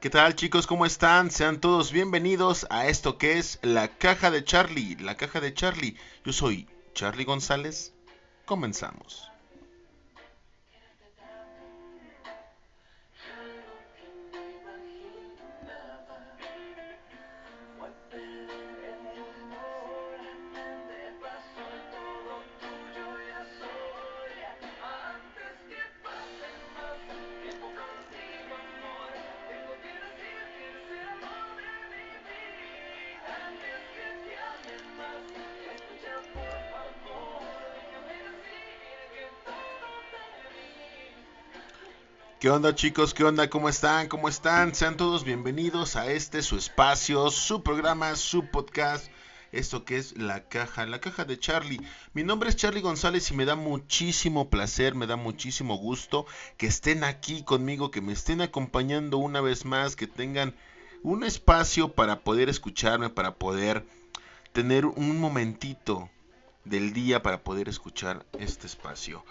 [0.00, 0.68] ¿Qué tal chicos?
[0.68, 1.32] ¿Cómo están?
[1.32, 4.94] Sean todos bienvenidos a esto que es la caja de Charlie.
[5.00, 5.96] La caja de Charlie.
[6.24, 7.92] Yo soy Charlie González.
[8.46, 9.27] Comenzamos.
[42.40, 43.14] ¿Qué onda chicos?
[43.14, 43.50] ¿Qué onda?
[43.50, 44.06] ¿Cómo están?
[44.06, 44.72] ¿Cómo están?
[44.72, 49.08] Sean todos bienvenidos a este su espacio, su programa, su podcast,
[49.50, 51.80] esto que es La Caja, La Caja de Charlie.
[52.12, 56.68] Mi nombre es Charlie González y me da muchísimo placer, me da muchísimo gusto que
[56.68, 60.54] estén aquí conmigo, que me estén acompañando una vez más, que tengan
[61.02, 63.84] un espacio para poder escucharme, para poder
[64.52, 66.08] tener un momentito
[66.64, 69.24] del día para poder escuchar este espacio.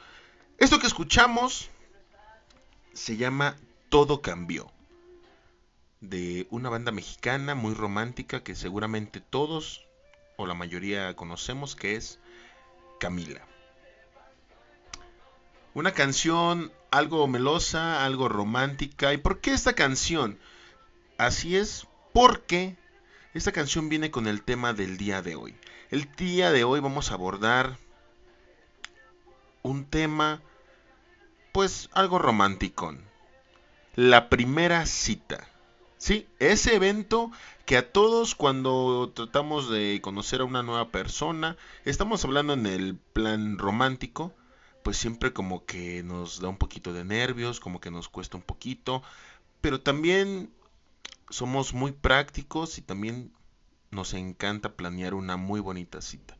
[0.58, 1.70] Esto que escuchamos
[2.98, 3.56] se llama
[3.90, 4.72] Todo Cambió,
[6.02, 9.86] de una banda mexicana muy romántica que seguramente todos
[10.36, 12.20] o la mayoría conocemos, que es
[13.00, 13.42] Camila.
[15.76, 19.14] Una canción algo melosa, algo romántica.
[19.14, 20.40] ¿Y por qué esta canción?
[21.20, 22.76] Así es porque
[23.36, 25.56] esta canción viene con el tema del día de hoy.
[25.92, 27.78] El día de hoy vamos a abordar
[29.62, 30.42] un tema
[31.58, 32.94] pues algo romántico.
[33.96, 35.48] La primera cita.
[35.98, 37.32] Sí, ese evento
[37.66, 42.96] que a todos cuando tratamos de conocer a una nueva persona, estamos hablando en el
[42.96, 44.36] plan romántico,
[44.84, 48.44] pues siempre como que nos da un poquito de nervios, como que nos cuesta un
[48.44, 49.02] poquito,
[49.60, 50.52] pero también
[51.32, 53.34] somos muy prácticos y también
[53.90, 56.38] nos encanta planear una muy bonita cita.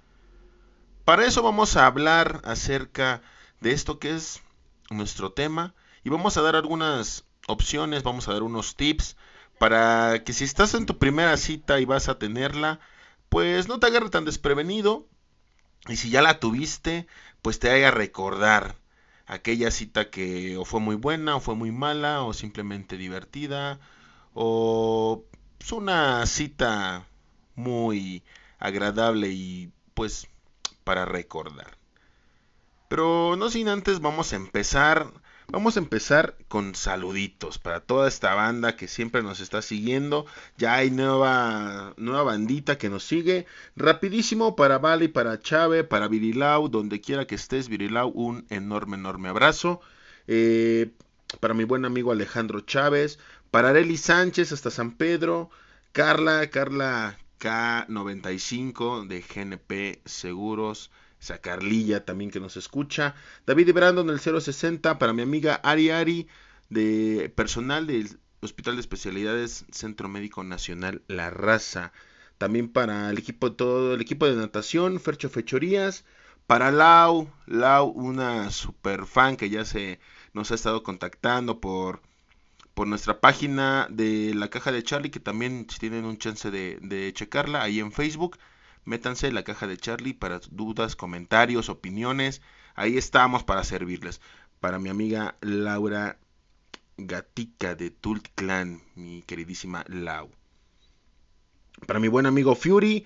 [1.06, 3.24] Para eso vamos a hablar acerca
[3.62, 4.44] de esto que es
[4.90, 9.18] nuestro tema y vamos a dar algunas opciones, vamos a dar unos tips
[9.60, 12.80] para que si estás en tu primera cita y vas a tenerla,
[13.30, 15.08] pues no te agarre tan desprevenido
[15.88, 17.08] y si ya la tuviste,
[17.42, 18.76] pues te haga recordar
[19.26, 23.80] aquella cita que fue muy buena o fue muy mala o simplemente divertida
[24.34, 25.24] o
[25.60, 27.08] es una cita
[27.56, 28.24] muy
[28.60, 30.28] agradable y pues
[30.84, 31.78] para recordar.
[32.88, 35.12] Pero no sin antes vamos a empezar.
[35.50, 40.26] Vamos a empezar con saluditos para toda esta banda que siempre nos está siguiendo.
[40.58, 43.46] Ya hay nueva, nueva bandita que nos sigue.
[43.78, 49.30] Rapidísimo para Vale, para Chave, para Virilau, donde quiera que estés, Virilau, un enorme, enorme
[49.30, 49.80] abrazo.
[50.28, 50.92] Eh,
[51.40, 53.20] para mi buen amigo Alejandro Chávez,
[53.52, 55.50] para Areli Sánchez hasta San Pedro,
[55.94, 60.92] Carla, Carla K95 de GNP Seguros.
[61.42, 63.16] Carlilla también que nos escucha.
[63.46, 66.28] David Brando en el 060 para mi amiga Ari Ari
[66.70, 71.92] de personal del Hospital de Especialidades Centro Médico Nacional La Raza.
[72.38, 76.06] También para el equipo todo el equipo de natación Fercho Fechorías.
[76.46, 80.00] Para Lau, Lau una super fan que ya se
[80.34, 82.02] nos ha estado contactando por
[82.74, 87.12] por nuestra página de la caja de Charlie que también tienen un chance de, de
[87.12, 88.38] checarla ahí en Facebook
[88.88, 92.42] métanse en la caja de Charlie para dudas, comentarios, opiniones.
[92.74, 94.22] Ahí estamos para servirles.
[94.62, 96.18] Para mi amiga Laura
[96.98, 100.32] Gatica de Tult Clan, mi queridísima Lau.
[101.86, 103.06] Para mi buen amigo Fury.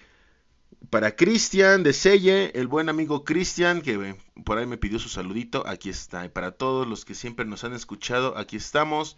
[0.89, 5.09] Para Cristian de Selle, el buen amigo Cristian, que eh, por ahí me pidió su
[5.09, 6.25] saludito, aquí está.
[6.25, 9.17] Y para todos los que siempre nos han escuchado, aquí estamos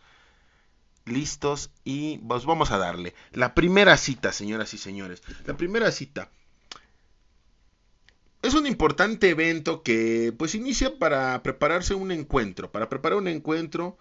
[1.06, 3.14] listos y pues vamos a darle.
[3.32, 5.22] La primera cita, señoras y señores.
[5.46, 6.30] La primera cita
[8.44, 13.98] es un importante evento que pues inicia para prepararse un encuentro, para preparar un encuentro,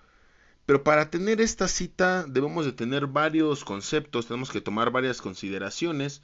[0.67, 6.23] pero para tener esta cita debemos de tener varios conceptos, tenemos que tomar varias consideraciones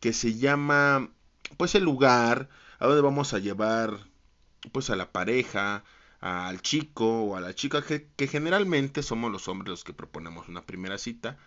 [0.00, 1.10] que se llama
[1.56, 2.48] pues el lugar,
[2.80, 4.00] a dónde vamos a llevar
[4.72, 5.84] pues a la pareja,
[6.20, 10.48] al chico o a la chica que, que generalmente somos los hombres los que proponemos
[10.48, 11.38] una primera cita.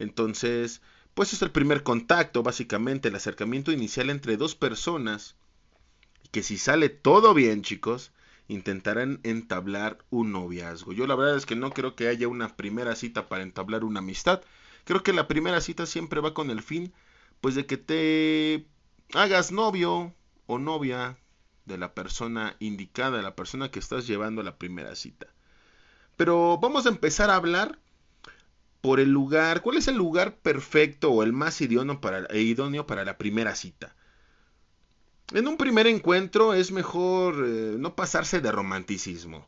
[0.00, 0.82] Entonces,
[1.14, 5.36] pues es el primer contacto, básicamente el acercamiento inicial entre dos personas
[6.30, 8.12] que si sale todo bien, chicos,
[8.48, 10.92] intentarán entablar un noviazgo.
[10.92, 14.00] Yo la verdad es que no creo que haya una primera cita para entablar una
[14.00, 14.42] amistad.
[14.84, 16.92] Creo que la primera cita siempre va con el fin,
[17.40, 18.66] pues de que te
[19.14, 20.14] hagas novio
[20.46, 21.18] o novia
[21.66, 25.26] de la persona indicada, la persona que estás llevando a la primera cita.
[26.16, 27.78] Pero vamos a empezar a hablar
[28.80, 32.86] por el lugar, cuál es el lugar perfecto o el más idóneo para, e idóneo
[32.86, 33.94] para la primera cita.
[35.32, 39.46] En un primer encuentro es mejor eh, no pasarse de romanticismo.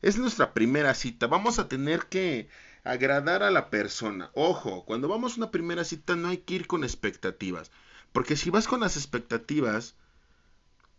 [0.00, 1.26] Es nuestra primera cita.
[1.26, 2.48] Vamos a tener que
[2.84, 4.30] agradar a la persona.
[4.34, 7.70] Ojo, cuando vamos a una primera cita no hay que ir con expectativas.
[8.12, 9.94] Porque si vas con las expectativas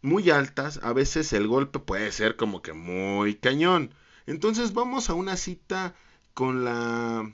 [0.03, 3.91] muy altas, a veces el golpe puede ser como que muy cañón.
[4.27, 5.95] Entonces vamos a una cita
[6.35, 7.33] con la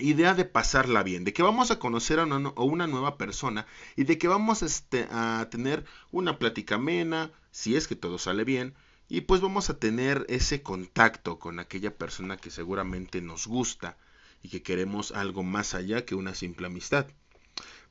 [0.00, 3.66] idea de pasarla bien, de que vamos a conocer a una, nueva persona
[3.96, 8.44] y de que vamos este, a tener una plática amena, si es que todo sale
[8.44, 8.74] bien,
[9.08, 13.96] y pues vamos a tener ese contacto con aquella persona que seguramente nos gusta
[14.42, 17.06] y que queremos algo más allá que una simple amistad.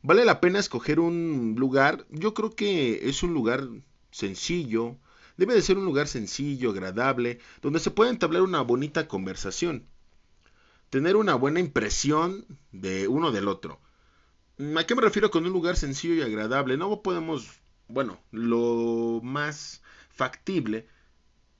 [0.01, 3.67] Vale la pena escoger un lugar, yo creo que es un lugar
[4.11, 4.95] sencillo,
[5.35, 9.85] debe de ser un lugar sencillo, agradable, donde se pueda entablar una bonita conversación
[10.89, 13.79] tener una buena impresión de uno del otro.
[14.77, 16.77] ¿A qué me refiero con un lugar sencillo y agradable?
[16.77, 17.47] No podemos,
[17.87, 20.87] bueno, lo más factible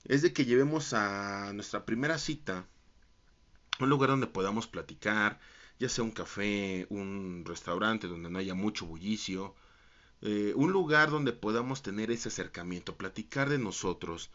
[0.05, 2.67] es de que llevemos a nuestra primera cita
[3.79, 5.39] un lugar donde podamos platicar,
[5.79, 9.55] ya sea un café, un restaurante donde no haya mucho bullicio,
[10.21, 14.29] eh, un lugar donde podamos tener ese acercamiento, platicar de nosotros.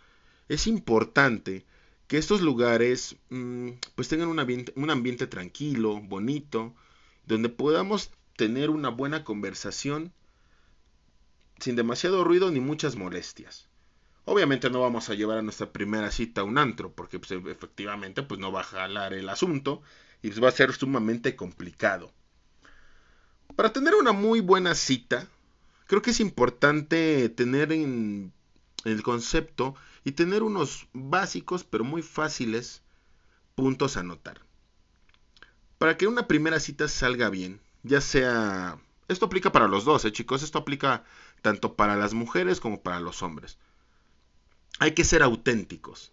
[0.49, 1.67] Es importante
[2.06, 4.39] que estos lugares mm, pues tengan un
[4.91, 6.75] ambiente, tranquilo, bonito,
[7.27, 10.12] donde podamos tener una buena conversación
[11.59, 13.69] sin demasiado ruido ni muchas molestias.
[14.27, 18.23] Obviamente no vamos a llevar a nuestra primera cita a un antro, porque pues, efectivamente
[18.23, 19.83] pues, no va a jalar el asunto
[20.23, 22.12] y pues, va a ser sumamente complicado.
[23.57, 25.29] Para tener una muy buena cita,
[25.87, 28.33] creo que es importante tener en
[28.85, 29.75] el concepto
[30.05, 32.83] y tener unos básicos pero muy fáciles
[33.55, 34.43] puntos a notar.
[35.79, 38.79] Para que una primera cita salga bien, ya sea...
[39.09, 41.05] Esto aplica para los dos, ¿eh, chicos, esto aplica
[41.43, 43.59] tanto para las mujeres como para los hombres.
[44.79, 46.12] Hay que ser auténticos.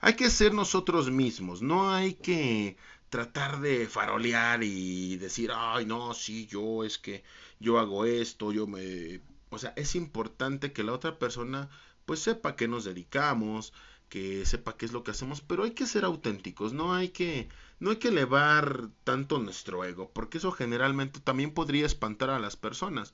[0.00, 2.76] Hay que ser nosotros mismos, no hay que
[3.08, 7.24] tratar de farolear y decir, ay, no, sí, yo es que
[7.58, 9.20] yo hago esto, yo me...
[9.50, 11.70] O sea, es importante que la otra persona
[12.08, 13.74] pues sepa que nos dedicamos,
[14.08, 17.50] que sepa qué es lo que hacemos, pero hay que ser auténticos, no hay que
[17.80, 22.56] no hay que elevar tanto nuestro ego, porque eso generalmente también podría espantar a las
[22.56, 23.12] personas.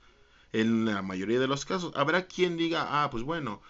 [0.52, 3.60] En la mayoría de los casos, habrá quien diga, ah, pues bueno,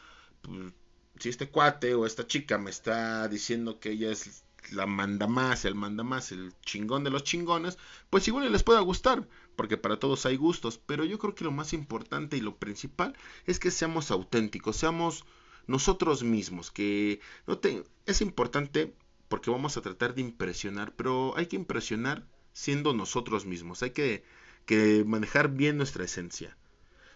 [0.42, 0.74] pues,
[1.18, 5.64] si este cuate o esta chica me está diciendo que ella es la manda más,
[5.64, 7.78] el manda más, el chingón de los chingones,
[8.10, 11.52] pues igual les pueda gustar, porque para todos hay gustos, pero yo creo que lo
[11.52, 15.24] más importante y lo principal es que seamos auténticos, seamos
[15.66, 18.94] nosotros mismos, que no te, es importante
[19.28, 24.24] porque vamos a tratar de impresionar, pero hay que impresionar siendo nosotros mismos, hay que,
[24.66, 26.56] que manejar bien nuestra esencia.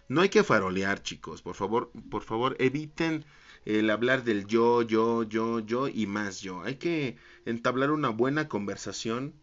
[0.07, 3.25] No hay que farolear, chicos, por favor, por favor, eviten
[3.65, 6.61] el hablar del yo, yo, yo, yo y más yo.
[6.63, 9.33] Hay que entablar una buena conversación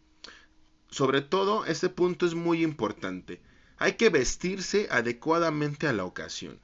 [0.89, 3.41] sobre todo, este punto es muy importante.
[3.77, 6.59] Hay que vestirse adecuadamente a la ocasión.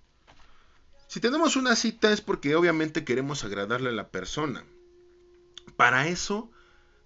[1.07, 4.65] Si tenemos una cita es porque obviamente queremos agradarle a la persona.
[5.75, 6.49] Para eso,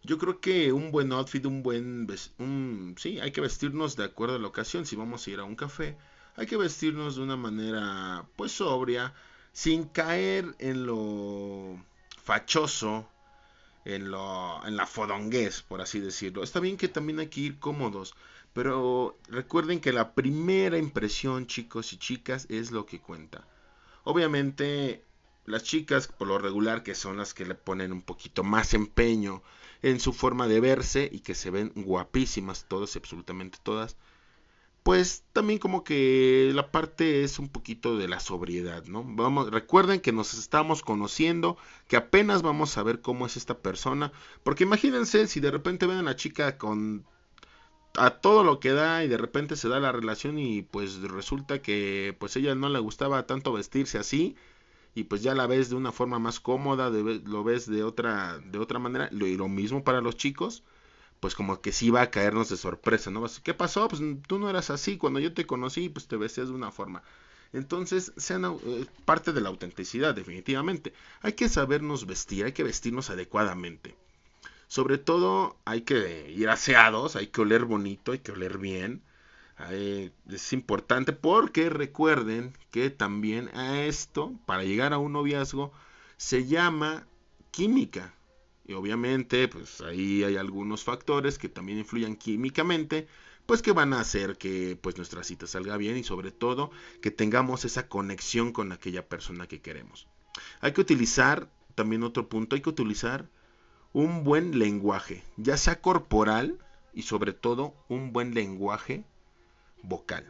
[0.04, 2.08] yo creo que un buen outfit, un buen...
[2.38, 4.86] Un, sí, hay que vestirnos de acuerdo a la ocasión.
[4.86, 5.98] Si vamos a ir a un café,
[6.38, 9.14] hay que vestirnos de una manera pues sobria,
[9.52, 11.84] sin caer en lo
[12.24, 13.10] fachoso
[13.88, 16.44] en, lo, en la fodonguez, por así decirlo.
[16.44, 18.16] Está bien que también hay que ir cómodos,
[18.52, 23.48] pero recuerden que la primera impresión, chicos y chicas, es lo que cuenta.
[24.04, 25.06] Obviamente,
[25.46, 29.42] las chicas, por lo regular, que son las que le ponen un poquito más empeño
[29.82, 33.96] en su forma de verse y que se ven guapísimas, todas, absolutamente todas,
[34.88, 39.04] pues también como que la parte es un poquito de la sobriedad, ¿no?
[39.06, 41.58] Vamos, recuerden que nos estamos conociendo,
[41.90, 44.14] que apenas vamos a ver cómo es esta persona,
[44.44, 47.06] porque imagínense si de repente ven a la chica con
[47.98, 51.62] a todo lo que da y de repente se da la relación y pues resulta
[51.62, 54.38] que pues ella no le gustaba tanto vestirse así
[54.96, 58.58] y pues ya la ves de una forma más cómoda, lo ves de otra de
[58.58, 60.64] otra manera, y lo mismo para los chicos
[61.20, 63.26] pues como que sí va a caernos de sorpresa, ¿no?
[63.44, 63.88] ¿Qué pasó?
[63.88, 67.04] Pues tú no eras así, cuando yo te conocí, pues te vestías de una forma.
[67.54, 70.94] Entonces, sean eh, parte de la autenticidad, definitivamente.
[71.22, 73.96] Hay que sabernos vestir, hay que vestirnos adecuadamente.
[74.68, 79.02] Sobre todo, hay que ir aseados, hay que oler bonito, hay que oler bien.
[80.30, 85.72] es importante porque recuerden que también a esto, para llegar a un noviazgo,
[86.18, 87.08] se llama
[87.52, 88.14] química.
[88.68, 93.08] Y obviamente, pues ahí hay algunos factores que también influyen químicamente,
[93.46, 96.70] pues que van a hacer que pues nuestra cita salga bien y sobre todo
[97.02, 100.08] que tengamos esa conexión con aquella persona que queremos.
[100.60, 103.30] Hay que utilizar, también otro punto, hay que utilizar
[103.94, 106.60] un buen lenguaje, ya sea corporal
[106.94, 109.06] y sobre todo un buen lenguaje
[109.82, 110.30] vocal.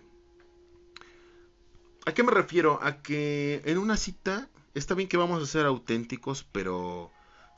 [2.06, 2.79] ¿A qué me refiero?
[2.84, 7.12] A que en una cita está bien que vamos a ser auténticos, pero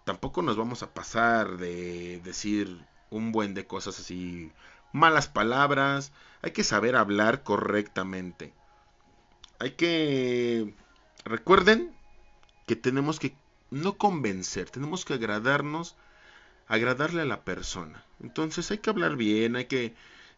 [0.10, 4.52] tampoco nos vamos a pasar de decir un buen de cosas así,
[4.92, 6.12] malas palabras.
[6.42, 8.52] Hay que saber hablar correctamente.
[9.60, 10.74] Hay que...
[11.26, 11.96] Recuerden
[12.66, 13.36] que tenemos que
[13.70, 15.96] no convencer, tenemos que agradarnos,
[16.68, 18.04] agradarle a la persona.
[18.20, 19.94] Entonces hay que hablar bien, hay que...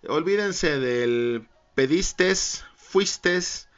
[0.06, 3.70] Olvídense del pedistes, fuistes,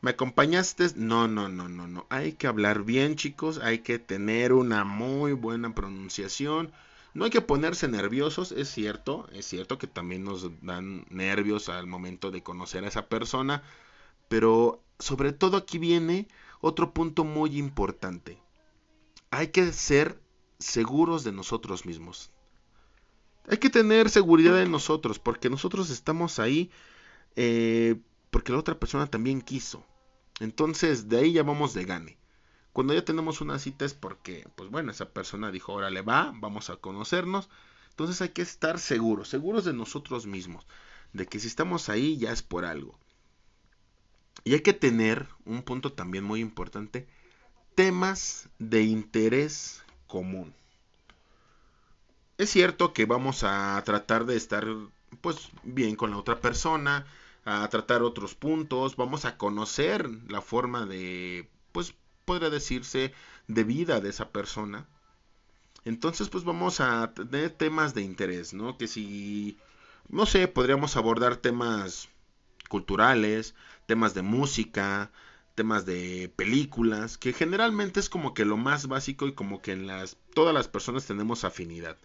[0.00, 0.88] ¿Me acompañaste?
[0.96, 2.06] No, no, no, no, no.
[2.08, 3.58] Hay que hablar bien, chicos.
[3.58, 6.72] Hay que tener una muy buena pronunciación.
[7.14, 11.86] No hay que ponerse nerviosos, es cierto, es cierto que también nos dan nervios al
[11.86, 13.62] momento de conocer a esa persona,
[14.28, 16.28] pero sobre todo aquí viene
[16.60, 18.38] otro punto muy importante.
[19.30, 20.20] Hay que ser
[20.60, 22.30] seguros de nosotros mismos.
[23.48, 26.70] Hay que tener seguridad en nosotros, porque nosotros estamos ahí
[27.36, 27.96] eh,
[28.30, 29.84] porque la otra persona también quiso.
[30.40, 32.18] Entonces, de ahí ya vamos de gane.
[32.72, 36.70] Cuando ya tenemos una cita es porque, pues bueno, esa persona dijo, órale va, vamos
[36.70, 37.48] a conocernos.
[37.90, 40.66] Entonces hay que estar seguros, seguros de nosotros mismos,
[41.12, 42.96] de que si estamos ahí ya es por algo.
[44.44, 47.08] Y hay que tener un punto también muy importante,
[47.74, 50.54] temas de interés común.
[52.36, 54.64] Es cierto que vamos a tratar de estar
[55.20, 57.06] pues bien con la otra persona,
[57.48, 61.94] a tratar otros puntos, vamos a conocer la forma de, pues
[62.26, 63.14] podría decirse,
[63.46, 64.86] de vida de esa persona.
[65.86, 68.76] Entonces, pues vamos a tener temas de interés, ¿no?
[68.76, 69.56] Que si,
[70.10, 72.10] no sé, podríamos abordar temas
[72.68, 73.54] culturales,
[73.86, 75.10] temas de música,
[75.54, 79.86] temas de películas, que generalmente es como que lo más básico y como que en
[79.86, 81.96] las todas las personas tenemos afinidad.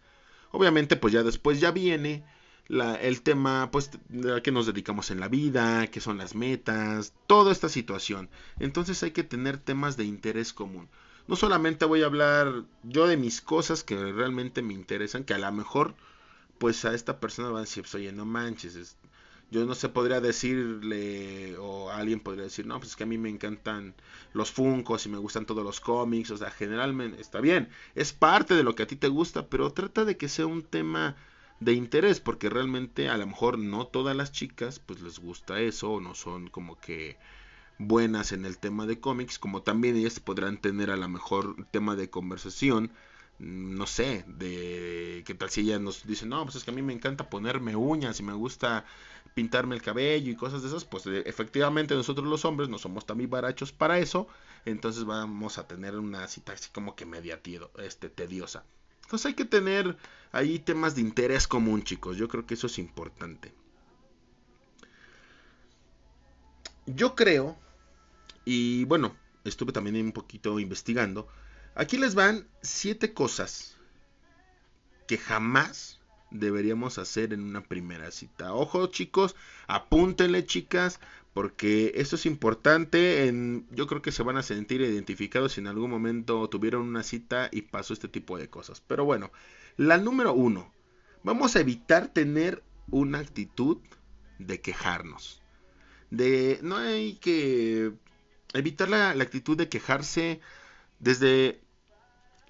[0.52, 2.24] Obviamente, pues ya después ya viene
[2.70, 3.92] el tema pues
[4.36, 8.30] a qué nos dedicamos en la vida, qué son las metas, toda esta situación.
[8.60, 10.90] Entonces hay que tener temas de interés común.
[11.28, 15.38] No solamente voy a hablar yo de mis cosas que realmente me interesan, que a
[15.38, 15.96] lo mejor
[16.58, 18.98] pues a esta persona va a decir, pues, no manches,
[19.52, 23.18] yo no sé, podría decirle, o alguien podría decir, no, pues es que a mí
[23.18, 23.94] me encantan
[24.34, 28.56] los funcos y me gustan todos los cómics, o sea, generalmente está bien, es parte
[28.56, 31.16] de lo que a ti te gusta, pero trata de que sea un tema
[31.60, 35.92] de interés, porque realmente a lo mejor no todas las chicas pues les gusta eso
[35.94, 37.18] o no son como que
[37.78, 41.96] buenas en el tema de cómics, como también ellas podrán tener a lo mejor tema
[41.96, 42.92] de conversación,
[43.40, 46.74] mm, no sé, de qué tal si ellas nos dicen, no, pues es que a
[46.74, 48.86] mí me encanta ponerme uñas y me gusta
[49.34, 53.06] pintarme el cabello y cosas de esas, pues eh, efectivamente nosotros los hombres no somos
[53.06, 54.28] tan barachos para eso,
[54.66, 57.42] entonces vamos a tener una cita así como que media
[57.80, 58.64] este, tediosa.
[59.14, 59.96] Entonces hay que tener
[60.32, 62.18] ahí temas de interés común, chicos.
[62.18, 63.54] Yo creo que eso es importante.
[66.88, 67.56] Yo creo,
[68.44, 71.28] y bueno, estuve también un poquito investigando.
[71.76, 73.78] Aquí les van siete cosas
[75.06, 76.02] que jamás
[76.32, 78.56] deberíamos hacer en una primera cita.
[78.56, 79.36] Ojo chicos,
[79.68, 81.00] apúntenle chicas,
[81.34, 83.28] porque esto es importante.
[83.28, 87.04] En, yo creo que se van a sentir identificados si en algún momento tuvieron una
[87.04, 88.82] cita y pasó este tipo de cosas.
[88.82, 89.32] Pero bueno,
[89.76, 90.72] la número uno,
[91.24, 93.78] vamos a evitar tener una actitud
[94.38, 95.42] de quejarnos.
[96.12, 97.94] De, no hay que
[98.54, 100.40] evitar la, actitud de quejarse
[101.00, 101.60] desde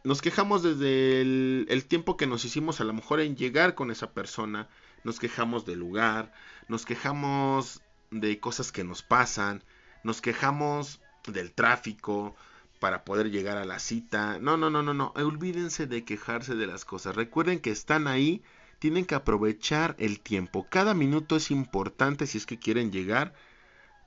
[0.03, 3.89] nos quejamos desde el, el, tiempo que nos hicimos a lo mejor en llegar con
[3.89, 4.67] esa persona,
[5.05, 6.33] nos quejamos del lugar,
[6.67, 7.81] nos quejamos
[8.13, 9.63] de cosas que nos pasan,
[10.03, 12.35] nos quejamos del tráfico
[12.79, 14.39] para poder llegar a la cita.
[14.39, 15.13] No, no, no, no, no.
[15.15, 17.15] Olvídense de quejarse de las cosas.
[17.15, 18.43] Recuerden que están ahí,
[18.79, 20.67] tienen que aprovechar el tiempo.
[20.69, 23.33] Cada minuto es importante si es que quieren llegar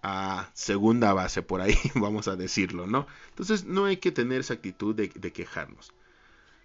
[0.03, 3.07] a segunda base, por ahí vamos a decirlo, ¿no?
[3.31, 5.93] Entonces no hay que tener esa actitud de, quejarnos.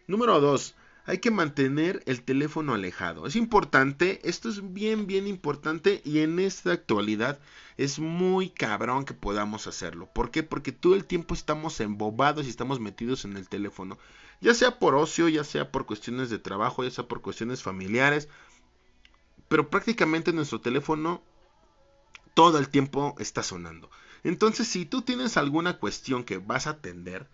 [0.07, 3.25] Número dos, hay que mantener el teléfono alejado.
[3.25, 7.39] Es importante, esto es bien, bien importante y en esta actualidad
[7.77, 10.07] es muy cabrón que podamos hacerlo.
[10.13, 10.43] ¿Por qué?
[10.43, 13.97] Porque todo el tiempo estamos embobados y estamos metidos en el teléfono.
[14.41, 18.27] Ya sea por ocio, ya sea por cuestiones de trabajo, ya sea por cuestiones familiares.
[19.47, 21.23] Pero prácticamente nuestro teléfono
[22.33, 23.89] todo el tiempo está sonando.
[24.23, 27.27] Entonces, si tú tienes alguna cuestión que vas a atender,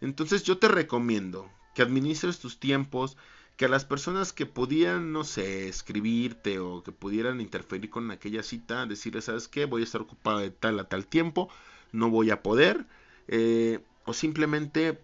[0.00, 3.16] entonces yo te recomiendo que administres tus tiempos,
[3.56, 8.42] que a las personas que pudieran, no sé, escribirte o que pudieran interferir con aquella
[8.42, 9.66] cita, decirles, ¿sabes qué?
[9.66, 11.48] Voy a estar ocupado de tal a tal tiempo,
[11.92, 12.86] no voy a poder,
[13.28, 15.00] eh, o simplemente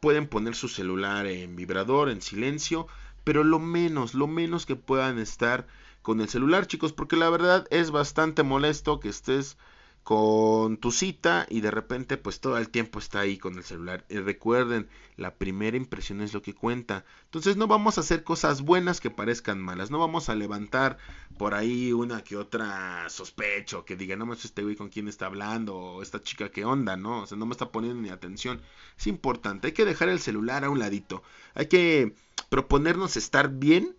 [0.00, 2.88] pueden poner su celular en vibrador, en silencio,
[3.24, 5.66] pero lo menos, lo menos que puedan estar
[6.02, 9.56] con el celular, chicos, porque la verdad es bastante molesto que estés
[10.02, 14.04] con tu cita y de repente pues todo el tiempo está ahí con el celular.
[14.08, 17.04] Y recuerden, la primera impresión es lo que cuenta.
[17.26, 19.90] Entonces no vamos a hacer cosas buenas que parezcan malas.
[19.90, 20.98] No vamos a levantar
[21.38, 25.26] por ahí una que otra sospecho que diga, no más este güey con quién está
[25.26, 27.22] hablando o esta chica qué onda, ¿no?
[27.22, 28.60] O sea, no me está poniendo ni atención.
[28.98, 31.22] Es importante, hay que dejar el celular a un ladito.
[31.54, 32.14] Hay que
[32.48, 33.96] proponernos estar bien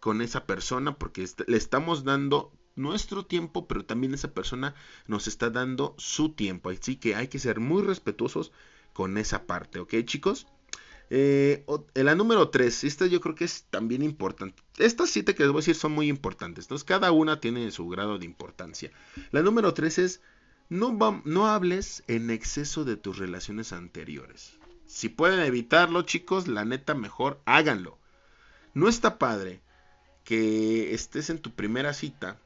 [0.00, 4.74] con esa persona porque le estamos dando nuestro tiempo, pero también esa persona
[5.06, 6.70] nos está dando su tiempo.
[6.70, 8.52] Así que hay que ser muy respetuosos
[8.92, 10.46] con esa parte, ¿ok chicos?
[11.10, 14.62] Eh, la número 3, esta yo creo que es también importante.
[14.76, 17.88] Estas siete que les voy a decir son muy importantes, entonces cada una tiene su
[17.88, 18.90] grado de importancia.
[19.30, 20.20] La número 3 es,
[20.68, 24.58] no, no hables en exceso de tus relaciones anteriores.
[24.86, 27.98] Si pueden evitarlo, chicos, la neta mejor háganlo.
[28.74, 29.60] No está padre
[30.24, 32.38] que estés en tu primera cita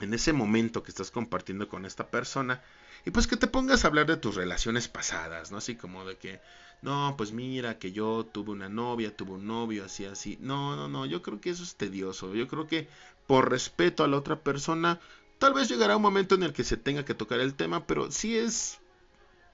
[0.00, 2.62] en ese momento que estás compartiendo con esta persona
[3.04, 5.58] y pues que te pongas a hablar de tus relaciones pasadas, ¿no?
[5.58, 6.40] Así como de que,
[6.80, 10.38] no, pues mira que yo tuve una novia, tuve un novio, así, así.
[10.40, 12.34] No, no, no, yo creo que eso es tedioso.
[12.34, 12.88] Yo creo que
[13.26, 15.00] por respeto a la otra persona,
[15.38, 18.10] tal vez llegará un momento en el que se tenga que tocar el tema, pero
[18.10, 18.80] sí es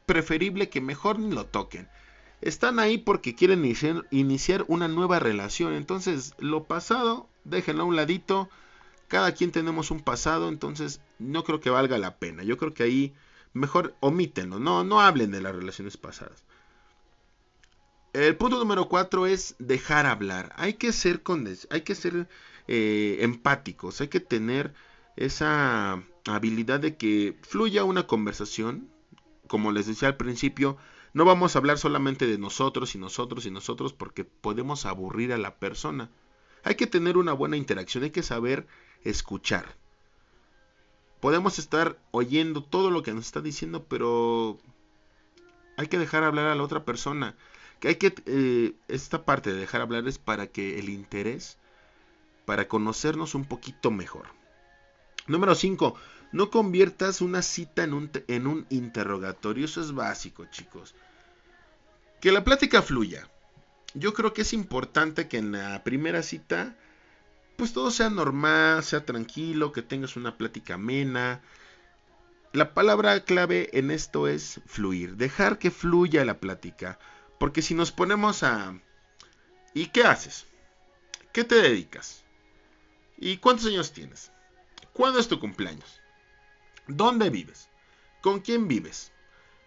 [0.06, 1.88] preferible que mejor ni lo toquen.
[2.40, 5.74] Están ahí porque quieren iniciar, iniciar una nueva relación.
[5.74, 8.48] Entonces, lo pasado, déjenlo a un ladito
[9.10, 12.44] cada quien tenemos un pasado, entonces no creo que valga la pena.
[12.44, 13.12] Yo creo que ahí
[13.52, 16.44] mejor omítenlo, no, no hablen de las relaciones pasadas.
[18.12, 20.52] El punto número cuatro es dejar hablar.
[20.56, 21.22] Hay que ser,
[21.70, 22.28] hay que ser
[22.68, 24.72] eh, empáticos, hay que tener
[25.16, 28.88] esa habilidad de que fluya una conversación.
[29.48, 30.76] Como les decía al principio,
[31.14, 35.38] no vamos a hablar solamente de nosotros y nosotros y nosotros porque podemos aburrir a
[35.38, 36.10] la persona.
[36.62, 38.68] Hay que tener una buena interacción, hay que saber
[39.04, 39.76] escuchar.
[41.20, 44.58] Podemos estar oyendo todo lo que nos está diciendo, pero
[45.76, 47.36] hay que dejar hablar a la otra persona.
[47.78, 51.58] Que hay que eh, esta parte de dejar hablar es para que el interés,
[52.44, 54.26] para conocernos un poquito mejor.
[55.26, 55.94] Número 5.
[56.32, 59.64] No conviertas una cita en un, en un interrogatorio.
[59.64, 60.94] Eso es básico, chicos.
[62.20, 63.28] Que la plática fluya.
[63.94, 66.76] Yo creo que es importante que en la primera cita
[67.60, 71.42] pues todo sea normal, sea tranquilo, que tengas una plática amena.
[72.54, 76.98] La palabra clave en esto es fluir, dejar que fluya la plática.
[77.38, 78.80] Porque si nos ponemos a...
[79.74, 80.46] ¿Y qué haces?
[81.34, 82.24] ¿Qué te dedicas?
[83.18, 84.32] ¿Y cuántos años tienes?
[84.94, 86.00] ¿Cuándo es tu cumpleaños?
[86.86, 87.68] ¿Dónde vives?
[88.22, 89.12] ¿Con quién vives?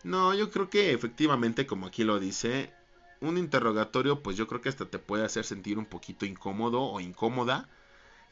[0.03, 2.73] No, yo creo que efectivamente, como aquí lo dice,
[3.21, 6.99] un interrogatorio, pues yo creo que hasta te puede hacer sentir un poquito incómodo o
[6.99, 7.69] incómoda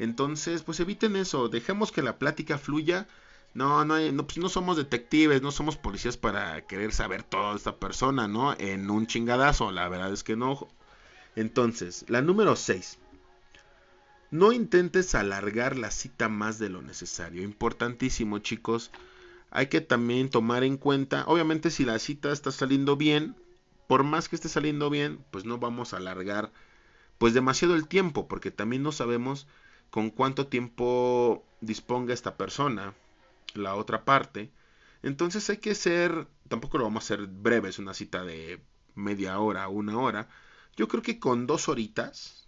[0.01, 3.07] entonces, pues eviten eso, dejemos que la plática fluya.
[3.53, 7.57] No, no, no, pues no somos detectives, no somos policías para querer saber todo de
[7.57, 8.55] esta persona, ¿no?
[8.57, 10.67] En un chingadazo, la verdad es que no.
[11.35, 12.97] Entonces, la número 6.
[14.31, 17.43] No intentes alargar la cita más de lo necesario.
[17.43, 18.89] Importantísimo, chicos.
[19.51, 23.35] Hay que también tomar en cuenta, obviamente si la cita está saliendo bien,
[23.85, 26.51] por más que esté saliendo bien, pues no vamos a alargar
[27.19, 29.45] pues demasiado el tiempo, porque también no sabemos
[29.91, 32.95] con cuánto tiempo disponga esta persona,
[33.53, 34.49] la otra parte.
[35.03, 38.61] Entonces hay que ser, tampoco lo vamos a hacer breve, es una cita de
[38.95, 40.29] media hora, una hora.
[40.77, 42.47] Yo creo que con dos horitas,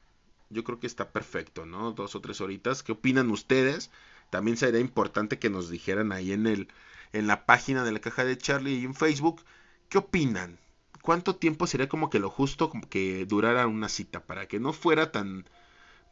[0.49, 1.91] yo creo que está perfecto, ¿no?
[1.91, 2.82] Dos o tres horitas.
[2.82, 3.91] ¿Qué opinan ustedes?
[4.29, 6.69] También sería importante que nos dijeran ahí en el,
[7.12, 9.43] en la página de la caja de Charlie y en Facebook,
[9.89, 10.60] ¿qué opinan?
[11.01, 14.71] ¿Cuánto tiempo sería como que lo justo como que durara una cita para que no
[14.71, 15.45] fuera tan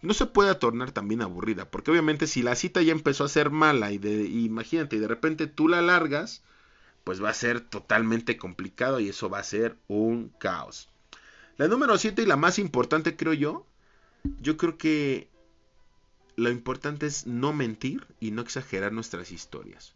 [0.01, 3.51] no se puede tornar también aburrida, porque obviamente si la cita ya empezó a ser
[3.51, 6.43] mala y de, imagínate, y de repente tú la largas,
[7.03, 10.89] pues va a ser totalmente complicado y eso va a ser un caos.
[11.57, 13.67] La número 7 y la más importante creo yo,
[14.39, 15.29] yo creo que
[16.35, 19.93] lo importante es no mentir y no exagerar nuestras historias.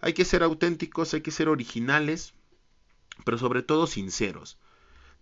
[0.00, 2.34] Hay que ser auténticos, hay que ser originales,
[3.24, 4.58] pero sobre todo sinceros.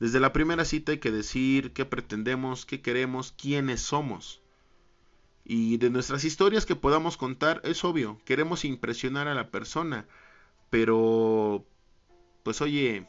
[0.01, 4.43] Desde la primera cita hay que decir qué pretendemos, qué queremos, quiénes somos.
[5.45, 10.07] Y de nuestras historias que podamos contar, es obvio, queremos impresionar a la persona,
[10.71, 11.67] pero,
[12.43, 13.07] pues oye,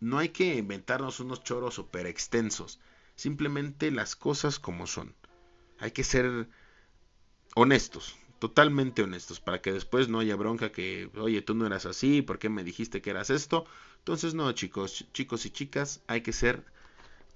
[0.00, 2.80] no hay que inventarnos unos choros super extensos.
[3.14, 5.14] Simplemente las cosas como son.
[5.78, 6.48] Hay que ser
[7.54, 12.22] honestos, totalmente honestos, para que después no haya bronca que, oye, tú no eras así,
[12.22, 13.66] ¿por qué me dijiste que eras esto?
[13.98, 16.64] Entonces, no, chicos, chicos y chicas, hay que ser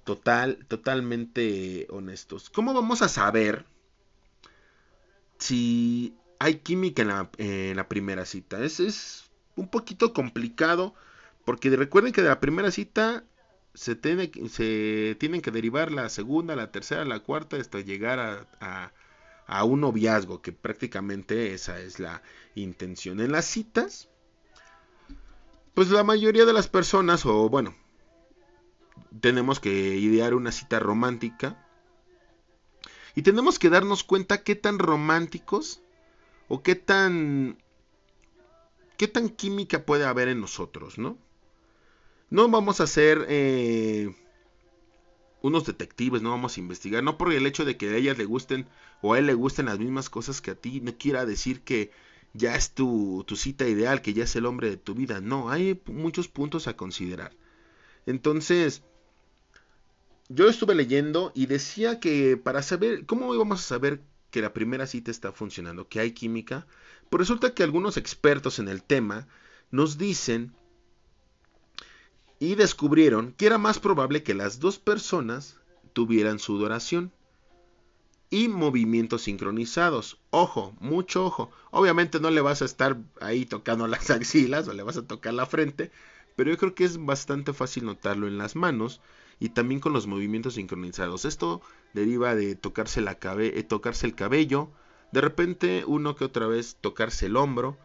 [0.03, 2.49] total, totalmente honestos.
[2.49, 3.65] ¿Cómo vamos a saber
[5.37, 8.63] si hay química en la, en la primera cita?
[8.63, 10.93] Es, es un poquito complicado
[11.45, 13.23] porque recuerden que de la primera cita
[13.73, 18.47] se, tiene, se tienen que derivar la segunda, la tercera, la cuarta hasta llegar a,
[18.61, 18.91] a,
[19.47, 22.21] un noviazgo, que prácticamente esa es la
[22.55, 23.19] intención.
[23.19, 24.09] En las citas,
[25.73, 27.75] pues la mayoría de las personas, o bueno,
[29.19, 31.59] tenemos que idear una cita romántica.
[33.15, 35.81] Y tenemos que darnos cuenta qué tan románticos
[36.47, 37.57] o qué tan
[38.97, 41.17] qué tan química puede haber en nosotros, ¿no?
[42.29, 44.15] No vamos a ser eh,
[45.43, 48.23] unos detectives, no vamos a investigar, no por el hecho de que a ellas le
[48.23, 48.65] gusten
[49.01, 51.91] o a él le gusten las mismas cosas que a ti, no quiera decir que
[52.33, 55.49] ya es tu, tu cita ideal, que ya es el hombre de tu vida, no,
[55.49, 57.35] hay muchos puntos a considerar.
[58.05, 58.83] Entonces,
[60.29, 64.01] yo estuve leyendo y decía que para saber, ¿cómo vamos a saber
[64.31, 66.65] que la primera cita está funcionando, que hay química?
[67.09, 69.27] Pues resulta que algunos expertos en el tema
[69.71, 70.53] nos dicen
[72.43, 75.55] y descubrieron que era más probable que las dos personas
[75.93, 77.13] tuvieran sudoración
[78.29, 80.19] y movimientos sincronizados.
[80.29, 81.51] Ojo, mucho ojo.
[81.71, 85.33] Obviamente no le vas a estar ahí tocando las axilas o le vas a tocar
[85.33, 85.89] la frente,
[86.35, 88.99] pero yo creo que es bastante fácil notarlo en las manos
[89.39, 91.23] y también con los movimientos sincronizados.
[91.23, 91.61] Esto
[91.93, 94.69] deriva de tocarse, la eh, tocarse el cabello,
[95.13, 97.77] de repente uno que otra vez tocarse el hombro,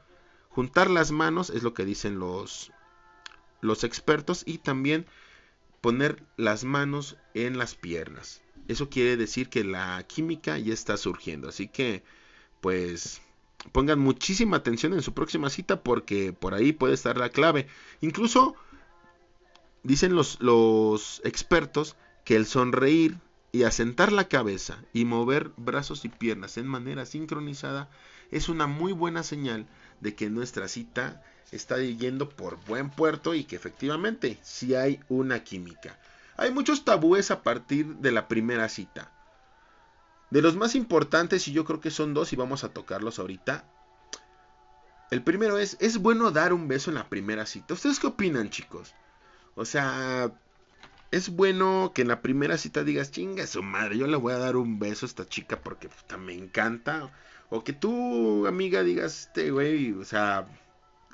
[0.49, 2.73] juntar las manos, es lo que dicen los,
[3.61, 5.07] los expertos y también
[5.81, 8.43] poner las manos en las piernas.
[8.69, 11.49] Eso quiere decir que la química ya está surgiendo.
[11.49, 12.03] Así que,
[12.61, 13.23] pues,
[13.73, 17.67] pongan muchísima atención en su próxima cita porque por ahí puede estar la clave.
[18.01, 18.55] Incluso,
[19.83, 23.17] dicen los, los expertos que el sonreír
[23.53, 27.89] y asentar la cabeza y mover brazos y piernas en manera sincronizada
[28.31, 29.67] es una muy buena señal
[30.01, 35.45] de que nuestra cita está yendo por buen puerto y que efectivamente sí hay una
[35.45, 35.99] química.
[36.37, 39.11] Hay muchos tabúes a partir de la primera cita.
[40.31, 43.65] De los más importantes, y yo creo que son dos y vamos a tocarlos ahorita.
[45.11, 47.75] El primero es, ¿es bueno dar un beso en la primera cita?
[47.75, 48.95] ¿Ustedes qué opinan, chicos?
[49.55, 50.31] O sea,
[51.11, 54.39] es bueno que en la primera cita digas, chinga su madre, yo le voy a
[54.39, 57.11] dar un beso a esta chica porque me encanta.
[57.51, 60.47] O que tú, amiga, digas, este güey, o sea,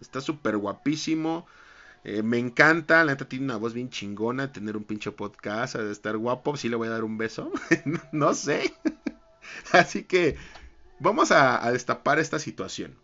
[0.00, 1.46] Está súper guapísimo.
[2.04, 5.90] Eh, me encanta, la neta tiene una voz bien chingona, tener un pinche podcast, de
[5.90, 7.50] estar guapo, sí le voy a dar un beso,
[8.12, 8.74] no sé.
[9.72, 10.36] Así que
[11.00, 12.98] vamos a, destapar esta situación.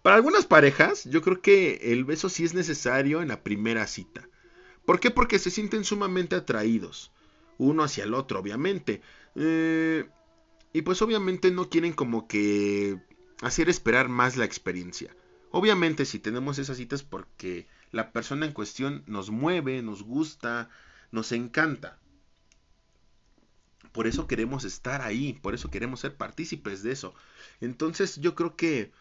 [0.00, 4.26] Para algunas parejas, yo creo que el beso sí es necesario en la primera cita.
[4.86, 5.10] ¿Por qué?
[5.10, 7.12] Porque se sienten sumamente atraídos,
[7.58, 9.02] uno hacia el otro, obviamente.
[9.36, 10.08] Eh,
[10.72, 12.98] y pues obviamente no quieren como que
[13.42, 15.14] hacer esperar más la experiencia.
[15.50, 20.70] Obviamente si tenemos esas citas porque la persona en cuestión nos mueve, nos gusta,
[21.10, 21.98] nos encanta.
[23.92, 27.14] Por eso queremos estar ahí, por eso queremos ser partícipes de eso.
[27.60, 28.92] Entonces yo creo que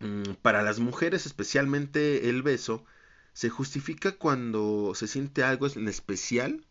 [0.00, 2.84] mm, para las mujeres especialmente el beso
[3.32, 6.66] se justifica cuando se siente algo en especial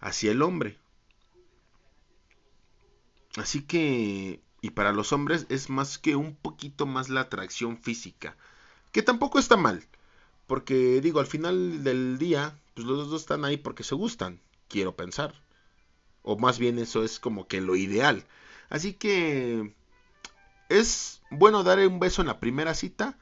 [0.00, 0.78] hacia el hombre.
[3.36, 8.36] Así que y para los hombres es más que un poquito más la atracción física,
[8.92, 9.84] que tampoco está mal,
[10.46, 14.96] porque digo, al final del día, pues los dos están ahí porque se gustan, quiero
[14.96, 15.34] pensar.
[16.22, 18.24] O más bien eso es como que lo ideal.
[18.68, 19.74] Así que
[20.68, 23.16] es bueno dar un beso en la primera cita.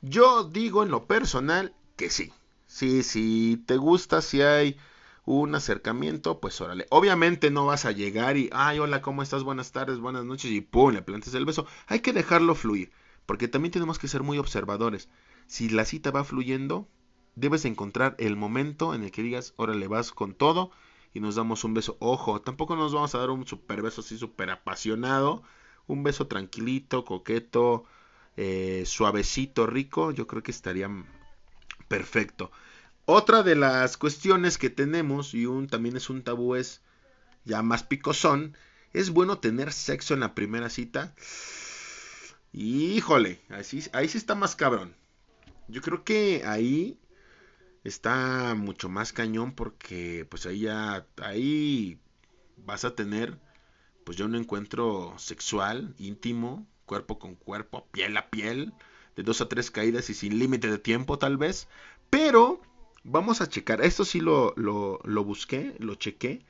[0.00, 2.32] Yo digo en lo personal que sí.
[2.66, 4.76] Sí, si te gusta, si hay
[5.24, 6.86] un acercamiento, pues órale.
[6.90, 9.42] Obviamente no vas a llegar y, ay, hola, ¿cómo estás?
[9.42, 11.66] Buenas tardes, buenas noches y pum, le plantes el beso.
[11.86, 12.92] Hay que dejarlo fluir,
[13.26, 15.08] porque también tenemos que ser muy observadores.
[15.46, 16.88] Si la cita va fluyendo,
[17.36, 20.70] debes encontrar el momento en el que digas, órale, vas con todo
[21.14, 21.96] y nos damos un beso.
[22.00, 25.42] Ojo, tampoco nos vamos a dar un super beso así súper apasionado.
[25.86, 27.84] Un beso tranquilito, coqueto,
[28.36, 30.10] eh, suavecito, rico.
[30.10, 30.88] Yo creo que estaría
[31.88, 32.50] perfecto.
[33.06, 36.80] Otra de las cuestiones que tenemos, y un, también es un tabú, es
[37.44, 38.56] ya más picosón,
[38.92, 41.14] ¿es bueno tener sexo en la primera cita?
[42.52, 44.94] Híjole, ahí, ahí sí está más cabrón.
[45.68, 46.98] Yo creo que ahí
[47.84, 51.98] está mucho más cañón porque pues ahí ya ahí
[52.56, 53.38] vas a tener
[54.04, 58.72] pues ya un encuentro sexual, íntimo, cuerpo con cuerpo, piel a piel,
[59.16, 61.68] de dos a tres caídas y sin límite de tiempo tal vez,
[62.10, 62.60] pero
[63.04, 66.44] vamos a checar, esto sí lo, lo, busqué, lo chequé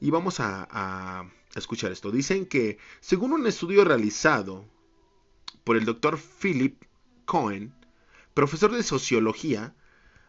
[0.00, 2.10] y vamos a, a escuchar esto.
[2.10, 4.64] Dicen que según un estudio realizado
[5.64, 6.82] por el doctor Philip
[7.26, 7.74] Cohen,
[8.34, 9.74] profesor de sociología,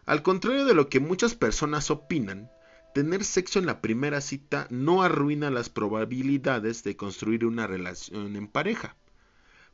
[0.05, 2.49] al contrario de lo que muchas personas opinan,
[2.93, 8.47] tener sexo en la primera cita no arruina las probabilidades de construir una relación en
[8.47, 8.95] pareja.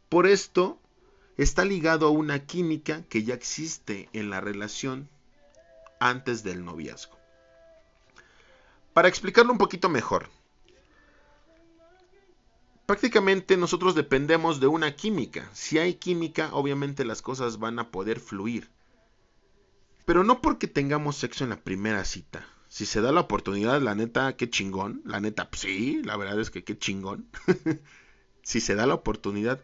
[0.10, 0.80] Por esto,
[1.38, 5.10] está ligado a una química que ya existe en la relación
[5.99, 7.17] antes del noviazgo.
[8.93, 10.29] Para explicarlo un poquito mejor,
[12.86, 15.49] prácticamente nosotros dependemos de una química.
[15.53, 18.69] Si hay química, obviamente las cosas van a poder fluir.
[20.05, 22.47] Pero no porque tengamos sexo en la primera cita.
[22.69, 25.01] Si se da la oportunidad, la neta, qué chingón.
[25.05, 27.27] La neta, pues sí, la verdad es que qué chingón.
[28.41, 29.62] si se da la oportunidad.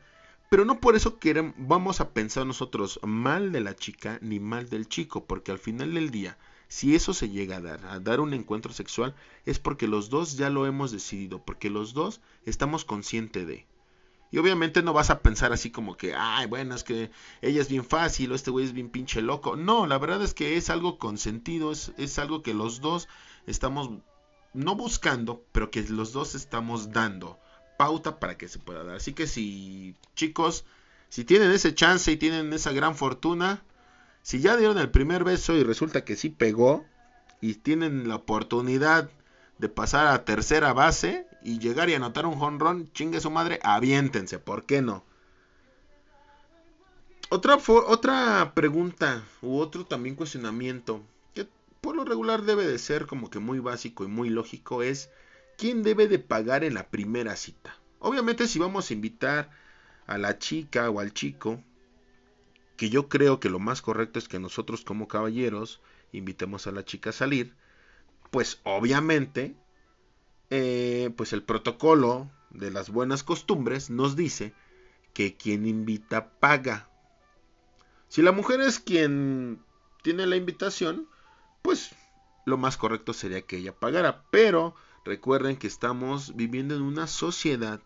[0.54, 4.70] Pero no por eso queremos, vamos a pensar nosotros mal de la chica ni mal
[4.70, 6.38] del chico, porque al final del día,
[6.68, 9.16] si eso se llega a dar, a dar un encuentro sexual,
[9.48, 13.66] es porque los dos ya lo hemos decidido, porque los dos estamos conscientes de.
[14.30, 17.10] Y obviamente no vas a pensar así como que, ay, bueno, es que
[17.42, 19.56] ella es bien fácil o este güey es bien pinche loco.
[19.56, 23.08] No, la verdad es que es algo consentido, es, es algo que los dos
[23.48, 23.89] estamos,
[24.54, 27.39] no buscando, pero que los dos estamos dando
[27.78, 28.96] pauta para que se pueda dar.
[28.96, 30.66] Así que si, chicos,
[31.10, 33.64] si tienen ese chance y tienen esa gran fortuna,
[34.22, 36.86] si ya dieron el primer beso y resulta que sí pegó,
[37.44, 39.10] y tienen la oportunidad
[39.58, 44.40] de pasar a tercera base y llegar y anotar un jonrón, chingue su madre, aviéntense,
[44.40, 45.04] ¿por qué no?
[47.28, 51.02] Otra, otra pregunta u otro también cuestionamiento
[51.36, 51.46] que
[51.82, 55.10] por lo regular debe de ser como que muy básico y muy lógico es
[55.58, 57.78] ¿quién debe de pagar en la primera cita?
[58.00, 59.50] Obviamente si vamos a invitar
[60.08, 61.63] a la chica o al chico,
[62.78, 66.84] que yo creo que lo más correcto es que nosotros como caballeros invitemos a la
[66.84, 67.56] chica a salir,
[68.32, 69.56] pues obviamente,
[70.50, 74.54] eh, pues el protocolo de las buenas costumbres nos dice
[75.13, 76.89] que quien invita paga.
[78.08, 79.63] Si la mujer es quien
[80.02, 81.08] tiene la invitación,
[81.62, 81.96] pues
[82.46, 84.24] lo más correcto sería que ella pagara.
[84.30, 87.82] Pero recuerden que estamos viviendo en una sociedad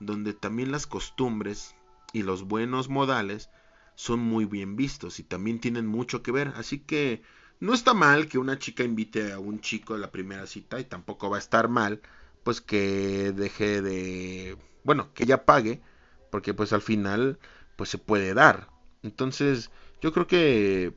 [0.00, 1.74] donde también las costumbres
[2.12, 3.50] y los buenos modales
[3.94, 6.52] son muy bien vistos y también tienen mucho que ver.
[6.56, 7.22] Así que
[7.60, 10.84] no está mal que una chica invite a un chico a la primera cita y
[10.84, 12.00] tampoco va a estar mal
[12.42, 15.80] pues que deje de bueno que ella pague
[16.30, 17.38] porque pues al final
[17.76, 18.68] pues se puede dar
[19.04, 20.92] entonces yo creo que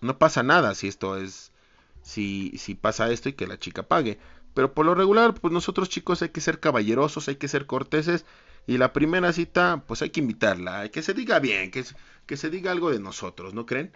[0.00, 1.52] no pasa nada si esto es
[2.00, 4.18] si si pasa esto y que la chica pague
[4.54, 8.24] pero por lo regular pues nosotros chicos hay que ser caballerosos hay que ser corteses
[8.66, 11.84] y la primera cita pues hay que invitarla que se diga bien que,
[12.26, 13.92] que se diga algo de nosotros no creen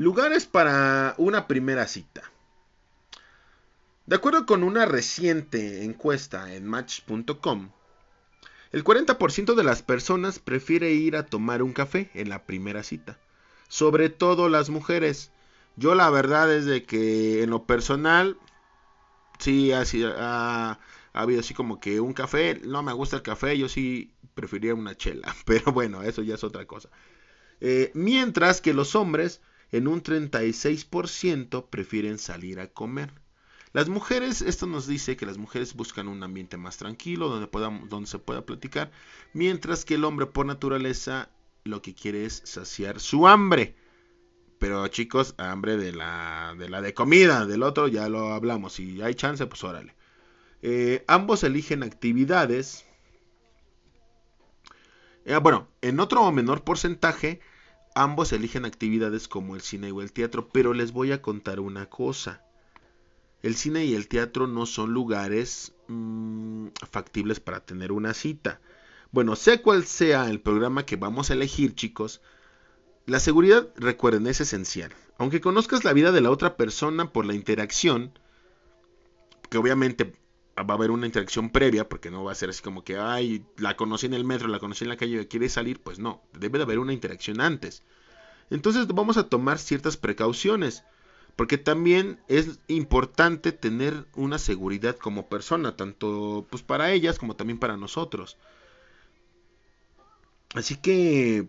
[0.00, 2.22] Lugares para una primera cita.
[4.06, 7.68] De acuerdo con una reciente encuesta en match.com,
[8.72, 13.18] el 40% de las personas prefiere ir a tomar un café en la primera cita.
[13.68, 15.32] Sobre todo las mujeres.
[15.76, 18.38] Yo la verdad es de que en lo personal,
[19.40, 19.82] sí ha,
[20.16, 20.78] ha,
[21.12, 24.96] habido así como que un café, no me gusta el café, yo sí preferiría una
[24.96, 25.34] chela.
[25.44, 26.88] Pero bueno, eso ya es otra cosa.
[27.60, 29.40] Eh, mientras que los hombres
[29.72, 33.12] en un 36% prefieren salir a comer.
[33.72, 37.48] Las mujeres, esto nos dice que las mujeres buscan un ambiente más tranquilo, donde,
[37.88, 38.90] donde se pueda platicar,
[39.32, 41.30] mientras que el hombre por naturaleza
[41.62, 43.76] lo que quiere es saciar su hambre.
[44.60, 49.02] Pero chicos, hambre de la de, la de comida, del otro ya lo hablamos, si
[49.02, 49.96] hay chance, pues órale.
[50.62, 52.84] Eh, ambos eligen actividades.
[55.24, 57.40] Eh, bueno, en otro menor porcentaje,
[57.94, 61.86] Ambos eligen actividades como el cine o el teatro, pero les voy a contar una
[61.86, 62.44] cosa.
[63.42, 68.60] El cine y el teatro no son lugares mmm, factibles para tener una cita.
[69.10, 72.20] Bueno, sea cual sea el programa que vamos a elegir, chicos,
[73.10, 74.92] la seguridad, recuerden, es esencial.
[75.18, 78.16] Aunque conozcas la vida de la otra persona por la interacción,
[79.50, 80.12] que obviamente
[80.56, 83.44] va a haber una interacción previa, porque no va a ser así como que, ay,
[83.56, 86.58] la conocí en el metro, la conocí en la calle, quiere salir, pues no, debe
[86.58, 87.82] de haber una interacción antes.
[88.48, 90.84] Entonces vamos a tomar ciertas precauciones,
[91.34, 97.58] porque también es importante tener una seguridad como persona, tanto pues para ellas como también
[97.58, 98.36] para nosotros.
[100.54, 101.48] Así que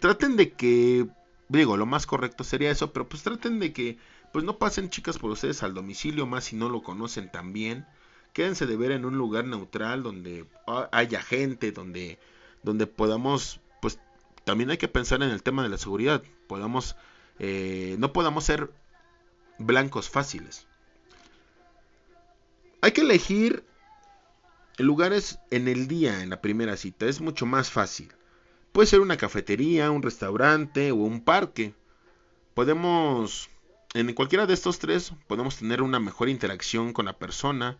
[0.00, 1.08] traten de que
[1.48, 3.98] digo, lo más correcto sería eso, pero pues traten de que
[4.32, 7.86] pues no pasen chicas por ustedes al domicilio, más si no lo conocen tan bien.
[8.32, 10.46] Quédense de ver en un lugar neutral donde
[10.92, 12.18] haya gente, donde,
[12.62, 13.98] donde podamos, pues
[14.44, 16.22] también hay que pensar en el tema de la seguridad.
[16.46, 16.94] Podamos,
[17.38, 18.70] eh, no podamos ser
[19.58, 20.66] blancos fáciles.
[22.82, 23.64] Hay que elegir
[24.76, 27.06] lugares en el día, en la primera cita.
[27.06, 28.12] Es mucho más fácil.
[28.78, 31.74] Puede ser una cafetería, un restaurante o un parque.
[32.54, 33.50] Podemos,
[33.92, 37.76] en cualquiera de estos tres, podemos tener una mejor interacción con la persona.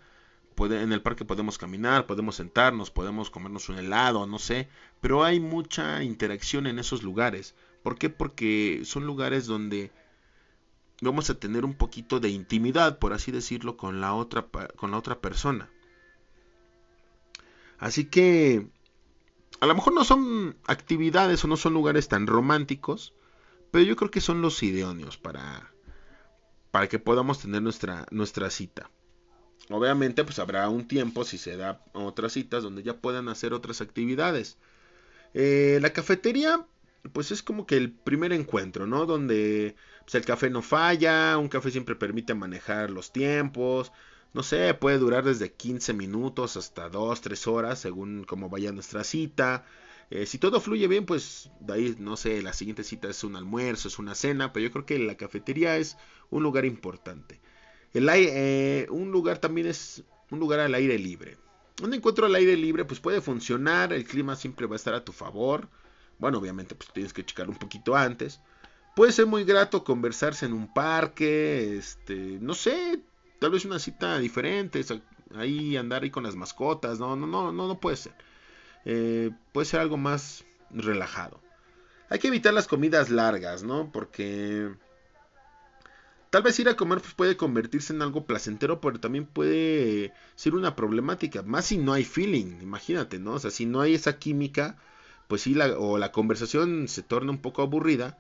[0.59, 4.69] en el parque podemos caminar, podemos sentarnos, podemos comernos un helado, no sé.
[5.01, 7.55] Pero hay mucha interacción en esos lugares.
[7.85, 8.11] ¿Por qué?
[8.11, 9.93] Porque son lugares donde
[11.01, 14.49] vamos a tener un poquito de intimidad, por así decirlo, con la otra,
[15.21, 15.71] persona.
[17.79, 18.67] Así que
[19.61, 23.15] a lo mejor no son actividades o no son lugares tan románticos,
[23.71, 25.73] pero yo creo que son los idóneos para,
[26.71, 28.91] para que podamos tener nuestra, nuestra cita.
[29.71, 33.81] Obviamente, pues habrá un tiempo si se da otras citas donde ya puedan hacer otras
[33.81, 34.57] actividades.
[35.35, 36.65] Eh, la cafetería,
[37.13, 39.05] pues es como que el primer encuentro, ¿no?
[39.05, 43.93] Donde pues, el café no falla, un café siempre permite manejar los tiempos,
[44.35, 49.05] no sé, puede durar desde 15 minutos hasta 2, 3 horas, según cómo vaya nuestra
[49.05, 49.65] cita.
[50.11, 53.37] Eh, si todo fluye bien, pues de ahí, no sé, la siguiente cita es un
[53.37, 55.97] almuerzo, es una cena, pero yo creo que la cafetería es
[56.31, 57.41] un lugar importante.
[57.93, 61.39] El eh, un lugar también es un lugar al aire libre.
[61.83, 65.05] Un encuentro al aire libre, pues puede funcionar, el clima siempre va a estar a
[65.05, 65.69] tu favor.
[66.19, 68.41] Bueno, obviamente, pues tienes que checar un poquito antes.
[68.97, 73.01] Puede ser muy grato conversarse en un parque, este, no sé,
[73.39, 74.85] tal vez una cita diferente,
[75.35, 78.13] ahí andar ahí con las mascotas, no, no, no, no, no puede ser.
[78.85, 81.41] Eh, puede ser algo más relajado.
[82.11, 83.93] Hay que evitar las comidas largas, ¿no?
[83.93, 84.71] Porque
[86.31, 90.55] tal vez ir a comer pues, puede convertirse en algo placentero, pero también puede ser
[90.55, 93.35] una problemática, más si no hay feeling, imagínate, ¿no?
[93.35, 94.77] O sea, si no hay esa química,
[95.29, 98.19] pues sí, la, o la conversación se torna un poco aburrida,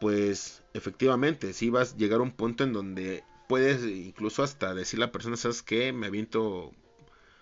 [0.00, 5.04] pues efectivamente, sí vas a llegar a un punto en donde puedes incluso hasta decirle
[5.04, 5.92] a la persona, ¿sabes qué?
[5.92, 6.72] Me aviento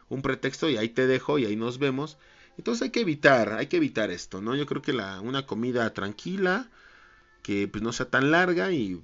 [0.09, 2.19] un pretexto y ahí te dejo y ahí nos vemos.
[2.59, 4.55] Entonces hay que evitar, hay que evitar esto, ¿no?
[4.57, 6.69] Yo creo que la, una comida tranquila,
[7.43, 9.01] que pues no sea tan larga y,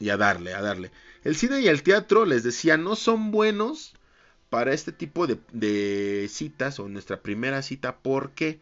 [0.00, 0.90] y a darle, a darle.
[1.24, 3.94] El cine y el teatro, les decía, no son buenos
[4.50, 8.60] para este tipo de citas o nuestra primera cita porque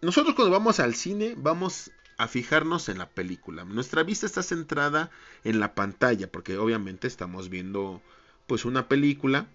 [0.00, 3.64] nosotros cuando vamos al cine vamos a fijarnos en la película.
[3.64, 5.10] Nuestra vista está centrada
[5.44, 8.02] en la pantalla, porque obviamente estamos viendo
[8.46, 9.46] pues una película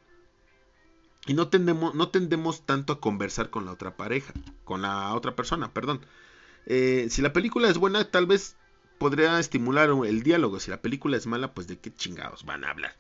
[1.26, 5.36] y no tendemos, no tendemos tanto a conversar con la otra pareja, con la otra
[5.36, 6.06] persona, perdón.
[6.66, 8.56] Eh, si la película es buena, tal vez
[8.98, 10.60] podría estimular el diálogo.
[10.60, 12.96] Si la película es mala, pues de qué chingados van a hablar.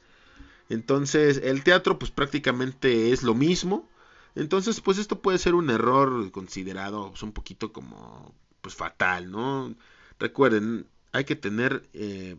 [0.69, 3.89] Entonces, el teatro, pues prácticamente es lo mismo.
[4.35, 9.75] Entonces, pues esto puede ser un error considerado pues, un poquito como pues fatal, ¿no?
[10.19, 12.37] Recuerden, hay que tener eh,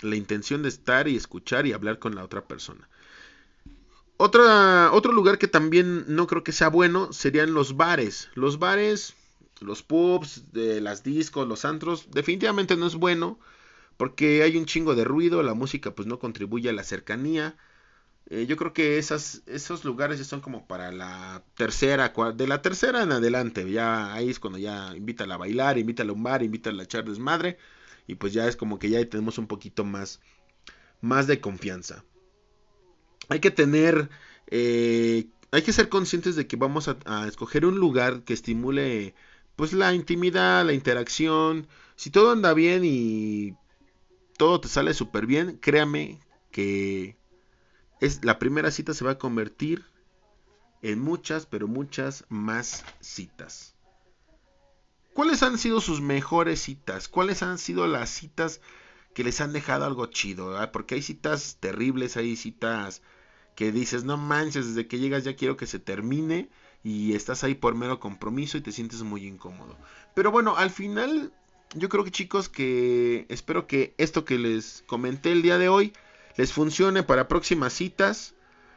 [0.00, 2.88] la intención de estar y escuchar y hablar con la otra persona.
[4.16, 8.30] Otro lugar que también no creo que sea bueno serían los bares.
[8.34, 9.14] Los bares,
[9.60, 13.38] los pubs, las discos, los antros, definitivamente no es bueno
[13.98, 17.56] porque hay un chingo de ruido, la música pues no contribuye a la cercanía.
[18.28, 23.02] Eh, yo creo que esos lugares ya son como para la tercera, de la tercera
[23.02, 23.70] en adelante.
[23.70, 27.04] Ya ahí es cuando ya invítala a bailar, invítala a un bar, invítala a echar
[27.04, 27.58] desmadre.
[28.06, 30.20] Y pues ya es como que ya tenemos un poquito más,
[31.00, 32.04] más de confianza.
[33.28, 34.08] Hay que tener,
[34.48, 39.14] eh, hay que ser conscientes de que vamos a, a escoger un lugar que estimule
[39.56, 41.68] pues la intimidad, la interacción.
[41.96, 43.56] Si todo anda bien y
[44.36, 46.20] todo te sale súper bien, créame
[46.50, 47.16] que
[48.00, 49.84] es, la primera cita se va a convertir
[50.82, 53.74] en muchas, pero muchas más citas.
[55.14, 57.08] ¿Cuáles han sido sus mejores citas?
[57.08, 58.60] ¿Cuáles han sido las citas
[59.14, 60.58] que les han dejado algo chido?
[60.58, 63.00] Ah, porque hay citas terribles, hay citas
[63.54, 66.50] que dices, no manches, desde que llegas ya quiero que se termine
[66.84, 69.78] y estás ahí por mero compromiso y te sientes muy incómodo.
[70.14, 71.32] Pero bueno, al final
[71.74, 75.94] yo creo que chicos que espero que esto que les comenté el día de hoy
[76.36, 78.34] les funcione para próximas citas.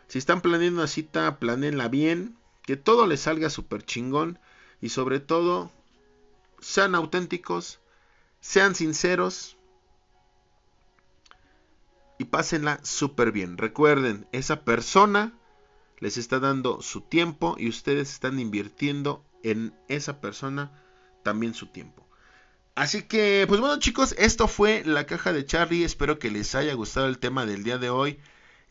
[0.08, 4.40] Si están planeando una cita, planeenla bien, que todo les salga súper chingón
[4.82, 5.72] y sobre todo
[6.60, 7.80] sean auténticos,
[8.40, 9.58] sean sinceros
[12.18, 13.58] y pásenla súper bien.
[13.58, 15.34] Recuerden, esa persona
[16.00, 20.84] les está dando su tiempo y ustedes están invirtiendo en esa persona
[21.24, 22.09] también su tiempo.
[22.80, 25.84] Así que, pues bueno chicos, esto fue la caja de Charlie.
[25.84, 28.20] Espero que les haya gustado el tema del día de hoy.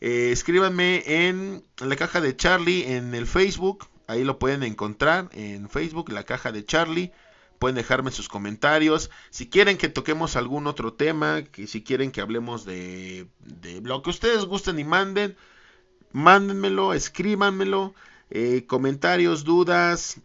[0.01, 3.87] Eh, escríbanme en la caja de Charlie en el Facebook.
[4.07, 7.11] Ahí lo pueden encontrar en Facebook, la caja de Charlie.
[7.59, 9.11] Pueden dejarme sus comentarios.
[9.29, 14.01] Si quieren que toquemos algún otro tema, que si quieren que hablemos de, de lo
[14.01, 15.37] que ustedes gusten y manden,
[16.13, 17.93] mándenmelo, escríbanmelo.
[18.31, 20.19] Eh, comentarios, dudas.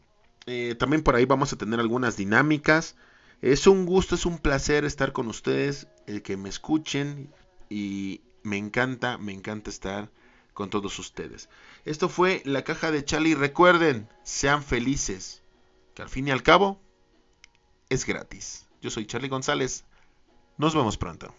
[0.47, 2.97] Eh, también por ahí vamos a tener algunas dinámicas.
[3.41, 7.33] Es un gusto, es un placer estar con ustedes, el que me escuchen
[7.69, 10.11] y me encanta, me encanta estar
[10.53, 11.49] con todos ustedes.
[11.85, 13.35] Esto fue la caja de Charlie.
[13.35, 15.43] Recuerden, sean felices,
[15.95, 16.81] que al fin y al cabo
[17.89, 18.67] es gratis.
[18.81, 19.85] Yo soy Charlie González.
[20.57, 21.35] Nos vemos pronto.